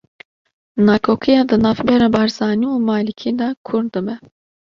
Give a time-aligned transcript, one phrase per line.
[0.87, 4.15] Nakokiya di navbera Barzanî û Malikî de kûr dibe